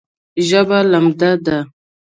[0.47, 1.57] ژبه لمده ده